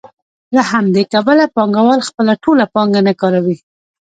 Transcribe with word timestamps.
له 0.55 0.61
همدې 0.71 1.03
کبله 1.13 1.45
پانګوال 1.55 1.99
خپله 2.09 2.33
ټوله 2.43 2.65
پانګه 2.73 3.01
نه 3.07 3.13
کاروي 3.21 3.57